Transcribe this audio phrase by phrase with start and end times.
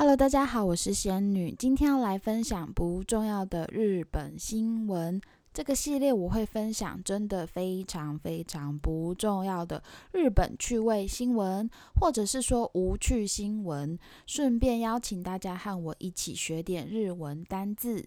[0.00, 5.20] Hello，大家好，我是仙女，今天要来分享不重要的日本新闻。
[5.52, 9.82] 这个系列我会分享真的非常非常不重要的
[10.12, 11.68] 日本趣味新闻，
[12.00, 18.06] 或者是说无趣新闻，顺便邀请大家和我一起学点日文单字。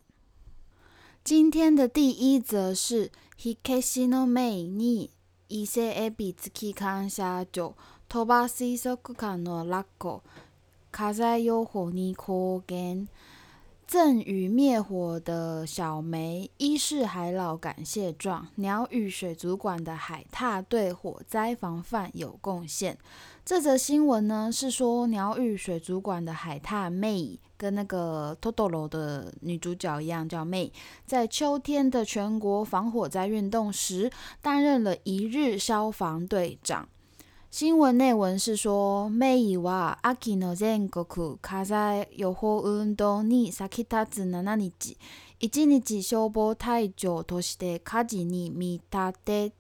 [1.26, 5.10] 今天的第一则是 Hikashi no Mei ni
[5.50, 7.76] ise ebi tsuki kansha jo
[8.10, 10.22] tobasi sokuka no rako。
[10.92, 13.08] 卡在有火尼科根
[13.88, 18.48] 赠予灭火的小梅伊势海老感谢状。
[18.56, 22.98] 鸟语水族馆的海獭对火灾防范有贡献。
[23.44, 30.72] 这则新闻呢是说，鸟语水族馆的海獭妹跟那个 Totoro 的女主角一样，叫妹
[31.06, 34.10] 在秋天的全国防火灾运动时，
[34.42, 36.88] 担任了一日消防队长。
[37.51, 44.99] 新闻内文是说，メイは秋の全国火災予報運動に先立つ7日、
[45.41, 49.53] 一日消防隊長として火事に見立て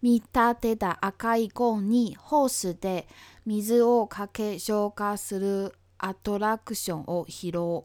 [0.00, 3.08] 見立てた赤いコーンにホースで
[3.44, 7.82] 水をかけ消火するアトラクションを披露。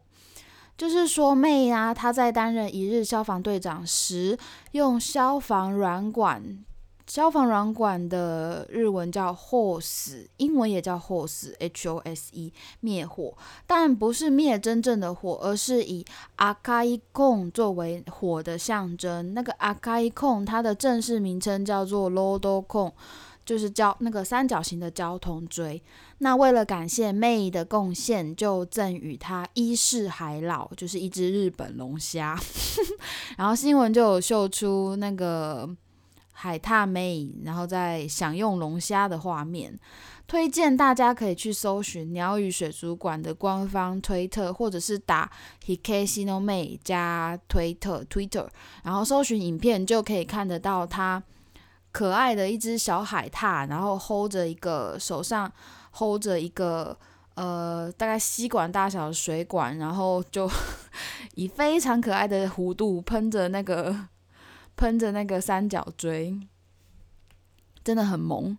[0.77, 4.38] 就是说，妹啊，她在担任一日消防队长时，
[4.73, 6.66] 用消防软管。
[7.09, 13.34] 消防软管的日文叫 hose，英文也叫 hose，h o s e，灭火，
[13.67, 16.05] 但不是灭真正的火，而是以
[16.36, 19.33] akai kon 作为火的象征。
[19.33, 22.92] 那个 akai kon 它的正式名称叫做 lodo kon，
[23.47, 25.83] 就是交那个三角形的交通锥。
[26.19, 32.39] 那为了感谢 May 的贡献，就赠予他伊势海老，就是一只日本龙虾。
[33.39, 35.75] 然后新闻就有秀出那个。
[36.41, 39.77] 海獭妹，然后在享用龙虾的画面，
[40.28, 45.28] 推荐大家可以去搜寻鸟语水族馆的官方推特，或者是打
[45.67, 48.47] Hikashino 妹加推特 Twitter，
[48.84, 51.20] 然后搜寻影片就可以看得到它
[51.90, 55.52] 可爱的一只小海獭，然后 hold 着一个手上
[55.95, 56.96] hold 着一个
[57.35, 60.48] 呃大概吸管大小的水管，然后就
[61.35, 64.07] 以非常可爱的弧度喷着那个。
[64.78, 66.39] 喷着那个三角锥，
[67.83, 68.56] 真的很萌。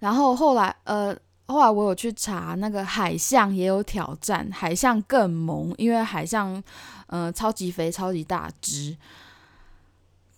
[0.00, 6.60] 然后后来，呃，后来我有去查，那个海象也有挑战，海象更萌，因为海象，
[7.06, 8.96] 嗯，超级肥，超级大只。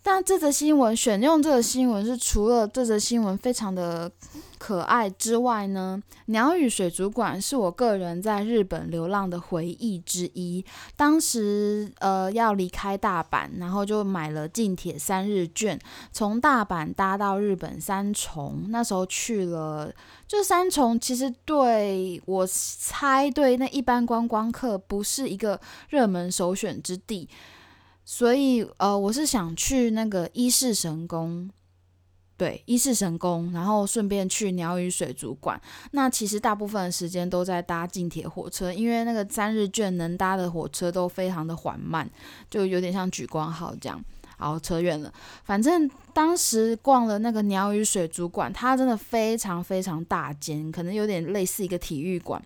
[0.02, 4.10] 但这则新闻选用这个新闻是除了这则新闻非常的
[4.58, 10.64] 可爱之外呢，鸟语水族馆是我个人在日本流浪的回忆之一。
[10.96, 15.78] 当时呃要离开大阪，然后就买了近铁三日券，
[16.12, 18.66] 从大阪搭到日本三重。
[18.68, 19.92] 那时候去了，
[20.26, 27.28] 就三重其实对我猜对那一般观光客不是一个热门首选之地。
[28.10, 31.50] 所以，呃，我是想去那个伊势神宫，
[32.38, 35.60] 对，伊势神宫，然后顺便去鸟语水族馆。
[35.91, 42.09] 那其实大部分的时间都在搭近铁火车，因为那个三日券能搭的火车都非常的缓慢，
[42.48, 44.00] 就有点像莒光号这样。
[44.37, 45.12] 好，扯远了。
[45.43, 52.41] 反正当时逛了那个鸟语水族馆，它真的非常非常大间，可能有点类似一个体育馆，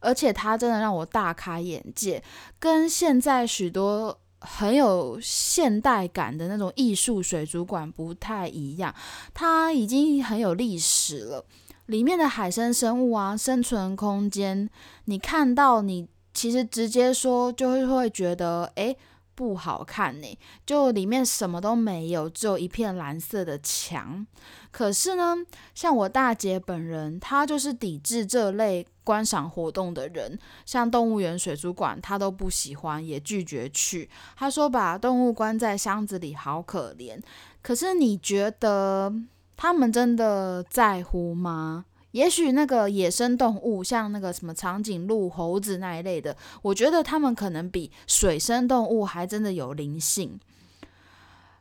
[0.00, 2.22] 而且它真的让我大开眼界，
[2.58, 4.18] 跟现在许多。
[4.40, 8.94] 很有现代感的那种艺术水族馆不太一样，
[9.34, 11.44] 它已经很有历史了。
[11.86, 14.68] 里面的海生生物啊，生存空间，
[15.06, 18.96] 你看到你其实直接说就会会觉得，诶。
[19.38, 24.26] 不好看呢，就里面什么都没有，只有一片蓝色的墙。
[24.72, 25.36] 可是呢，
[25.76, 34.10] 像我大姐本人，她就是抵制这类观赏活动的人，像动物园、水族馆，她都不喜欢，也拒绝去。
[34.36, 37.22] 她说把动物关在箱子里好可怜。
[37.62, 39.14] 可是你觉得
[39.56, 41.84] 他们真的在乎吗？
[42.18, 50.36] 也许那个野生动物，像那个什么长颈鹿、猴子那一类的，我觉得它们可能比水生动物还真的有灵性。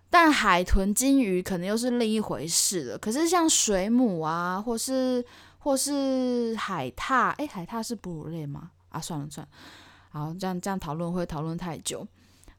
[0.10, 2.98] 但海豚、金鱼可能又是另一回事了。
[2.98, 5.24] 可是像水母啊，或是
[5.60, 8.72] 或是海獭，诶，海獭是哺乳类吗？
[8.90, 9.50] 啊，算了算了，
[10.10, 12.08] 好，这样这样讨论会讨论太久。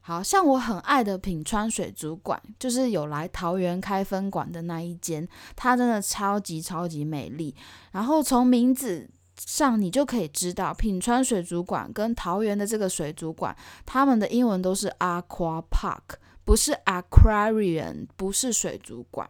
[0.01, 7.55] 好像我很爱的品川水族馆，就是有来桃园开分馆的那一间，它真的超级超级美丽。
[7.91, 13.55] 然后从名字上你就可以知道，品川水族馆跟桃园的这个水族馆，
[13.85, 19.29] 他们的英文都是 Aqua Park，不是 Aquarium，不是水族馆。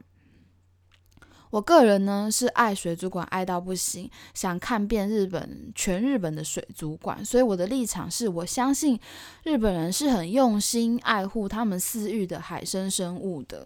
[1.50, 9.00] 我个人呢是爱水族馆爱到不行，想看遍日本全日本的水族馆，所以我的立场是我相信
[9.44, 13.66] 日本人是很用心爱护他们私域的海生生物的。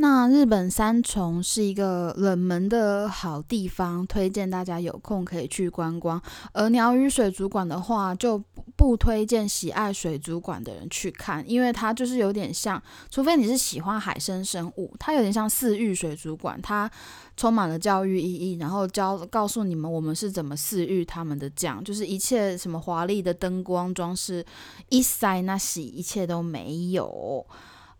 [0.00, 6.22] 那日本三重是一个冷门的好地方，推荐大家有空可以去观光。
[6.52, 8.40] 而鸟语水族馆的话，就
[8.77, 16.89] 不推荐喜爱水族馆的人去看，因为它就是有点像，除非你是喜欢海生生物，它有点像饲育水族馆，它
[17.35, 24.45] 充满了教育意义，然后教告诉你们我们是怎么饲育它们的，这样就是一切什么华丽的灯光装饰，
[24.89, 27.45] 一塞那洗一切都没有。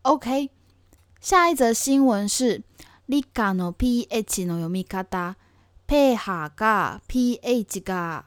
[0.01, 0.49] OK。
[1.21, 2.61] 下一則新聞是
[3.05, 5.35] 理科の pH の読み方
[5.87, 8.25] pH が pH が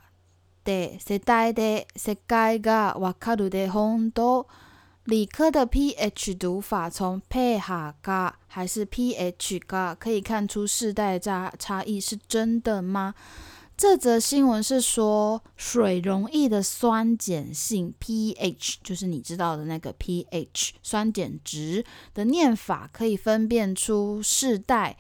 [0.64, 4.46] で世代で世界がわかるで本当
[5.04, 13.14] 理科的 pH 读法从 pH が还是 pH が可以看出世代差差异是真的吗？
[13.76, 21.84] 这则新闻是说，水溶液的酸碱性 pH，就是你知道的那个 pH 酸碱值
[22.14, 24.96] 的念法，可以分辨出世代。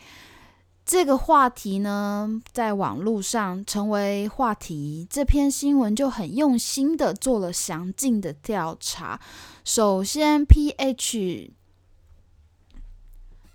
[0.91, 5.07] 这个话题呢，在网络上成为话题。
[5.09, 9.17] 这篇新闻就很用心的做了详尽的调查。
[9.63, 11.51] 首先，pH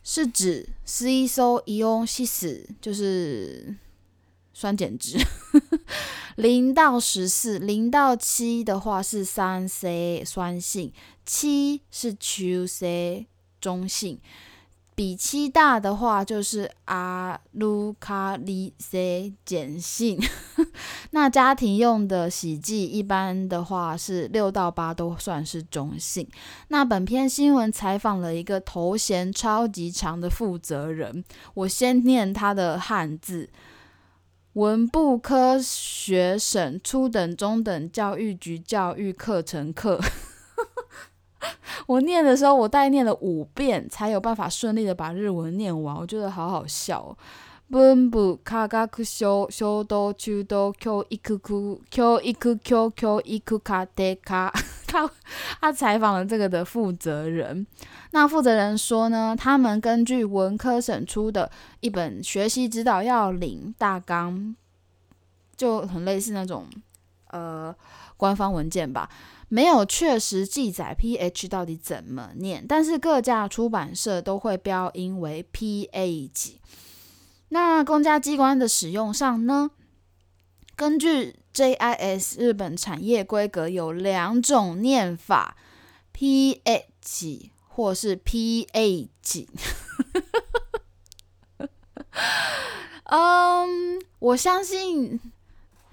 [0.03, 3.77] 是指 C 收 ion 稀释，就是。
[4.55, 5.19] 酸碱值
[6.37, 10.91] 零到十四，零到七的话是三 C 酸性，
[11.27, 13.27] 七是 two C
[13.61, 14.19] 中性，
[14.97, 20.19] 比七大的话就是阿鲁卡里 C 碱性。
[21.13, 26.27] 那家庭用的洗剂一般的话是六到八都算是中性。
[26.69, 31.23] 那本篇新闻采访了一个头衔超级长的负责人，
[31.53, 33.51] 我先念他的汉字。
[34.55, 40.01] 文部科学省初等、中等教育局教育课程课，
[41.87, 45.97] 我念的时候，我大概念了五遍，才有办法顺利的把日文念完。
[45.97, 47.17] 我觉得好好笑。
[47.69, 51.37] 文部科学省小都中等教育科
[51.91, 53.59] 教育科教育科
[53.97, 54.53] 的科，
[54.87, 55.11] 他
[55.61, 57.67] 他采访了这个的负责人。
[58.13, 61.51] 那负责人说呢，他们根据文科省出的
[61.81, 64.55] 一本学习指导要领大纲，
[65.57, 66.67] 就很类似那种
[67.31, 67.75] 呃
[68.17, 69.11] 官方文件吧，
[69.49, 76.57] 没有确实记载 pH 到底怎么念，但是各家出版社都会标音为 pH。
[77.51, 79.71] 那公家机关的使用上呢，
[80.75, 85.57] 根据 JIS 日本产业规格有两种念法
[86.13, 87.51] ，pH。
[87.69, 89.47] 或是 pH，
[93.05, 95.21] 嗯，我相信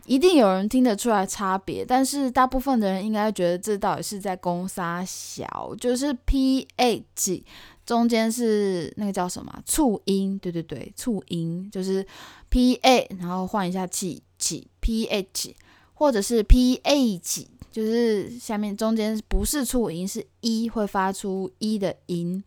[0.06, 7.44] 一定有人听得出来差别，但是大部分的人应该觉得这到底是在攻杀小，就是 pH
[7.86, 12.06] 中间是那个叫什么促音，对对对，促音就是
[12.50, 15.54] pa，然后换一下气气 pH，
[15.94, 17.48] 或者是 pH。
[17.72, 22.44] 就是下面中间不是促音，是一会发出一的音。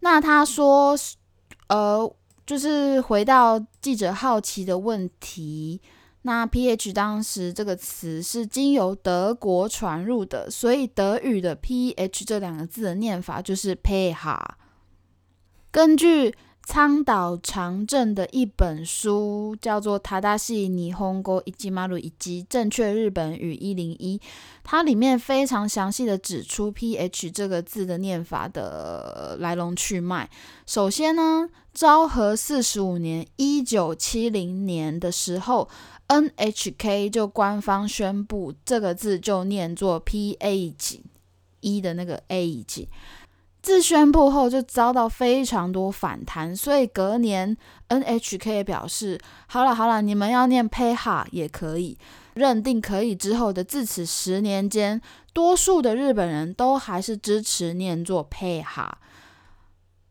[0.00, 0.98] 那他说，
[1.68, 2.12] 呃，
[2.44, 5.80] 就是回到记者好奇的问题，
[6.22, 14.38] 那 pH 当时这个词是经由德国传入的，所以德语的 pH 这两个字的念法就是 pH。
[15.70, 24.16] 根据苍岛长政的一本书叫做《塔达西尼红沟以及马鲁以及正确日本语一零一》，
[24.62, 30.30] 它里面非常详细的指出 pH 这个字的念法的来龙去脉。
[30.64, 35.68] 首先呢，昭和四十五年（一九七零年）的时候
[36.06, 41.00] ，NHK 就官方宣布这个字就念作 pH
[41.60, 42.86] 一的那个 H。
[43.62, 47.56] 自宣布后就遭到非常多反弹，所以隔年
[47.88, 51.96] NHK 也表示：“好了好了，你们要念 pH 也可以，
[52.34, 55.00] 认定可以之后的自此十年间，
[55.32, 58.90] 多数的日本人都还是支持念作 pH。”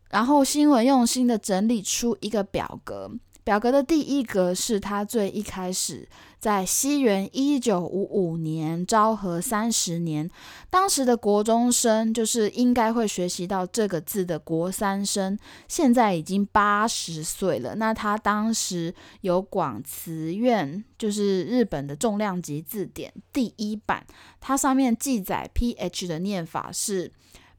[0.08, 3.10] 然后新闻用心的整理出一个表格。
[3.44, 6.08] 表格的第一格是他最一开始
[6.38, 10.30] 在西元一九五五年昭和三十年，
[10.70, 17.74] 当时的国中生就是应该会学习到这个字的国三生，现在已经八十岁了。
[17.74, 24.06] 那他当时有广词院，就是日本的重量级字典第一版，
[24.40, 27.10] 它上面记载 pH 的念法是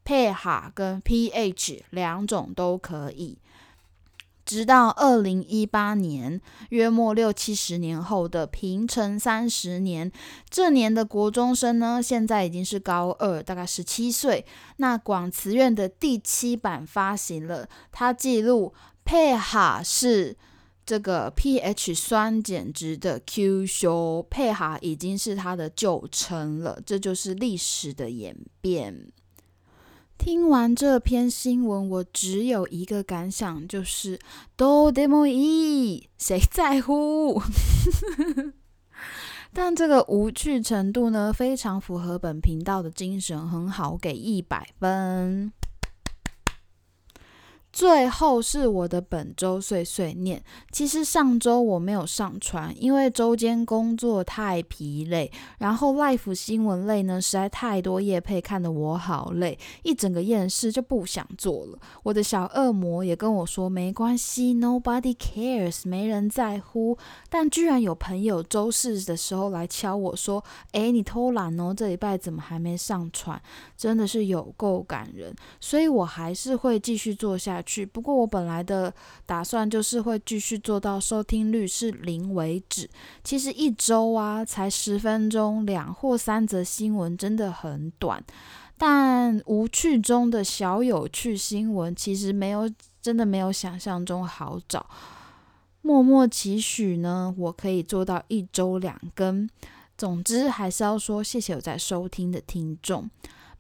[0.06, 3.38] pH 跟 pH 两种都可以。
[4.46, 10.12] 直到二零一八年，约莫六七十年后的平成三十年，
[10.50, 14.46] 这年的国中生呢，现在已经是高二，大概十七岁。
[14.78, 18.74] 那广慈院的第七版发行了，它记录
[19.06, 20.36] 配哈是
[20.86, 29.08] 这个 pH 酸碱值的 Q 修，配哈已经是它的旧称了，这就是历史的演变。
[30.26, 34.18] 听完这篇新闻，我只有一个感想，就是
[34.56, 37.42] 都这么一，谁在乎？
[39.52, 45.52] 但这个无趣程度呢，非常符合本频道的精神，很好，给一百分。
[47.74, 50.44] 最后是我的本周碎碎念。
[50.72, 61.80] 其实上周我没有上传，因为周间工作太疲累，然后 life 新闻类呢实在太多夜配，看得我好累，一整个厌世就不想做了。
[62.04, 66.96] 我的小恶魔也跟我说没关系，nobody cares，没人在乎。
[67.28, 73.42] 但居然有朋友周四的时候来敲我说：“诶，你偷懒哦，这礼拜怎么还没上传？”
[73.76, 77.63] 真的是有够感人，所以我还是会继续做下。
[77.64, 78.94] 去，不过我本来的
[79.26, 82.90] 打算就是会继续做到收听率是零为止。
[83.24, 88.24] 其实一周啊，才十分钟，两或三则新闻真的很短。
[88.78, 92.70] 但无趣中的小有趣新闻，其实没有
[93.02, 94.86] 真的没有想象中好找。
[95.82, 99.50] 默默期许呢，我可以做到一周两更。
[99.98, 103.10] 总之，还是要说谢谢有在收听的听众。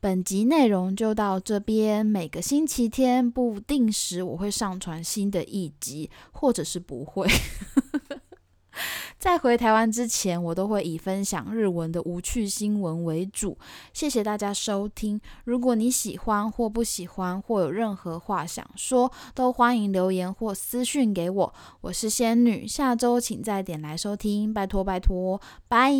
[0.04, 2.06] 本集内容就到这边。
[2.06, 7.26] 每个星期天不定时我会上传新的一集，或者是不会。
[9.18, 13.58] 在回台湾之前，我都会以分享日文的无趣新闻为主。
[13.94, 15.22] 谢谢大家收听。
[15.46, 21.54] 如果你喜欢或不喜欢，或有任何话想说，都欢迎留言或私讯给我。
[21.80, 25.94] 我是仙女，下周请再点来收听，拜托拜托，拜。